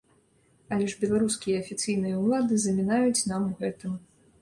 [0.75, 3.99] Але ж беларускія афіцыйныя ўлады замінаюць нам у гэтым.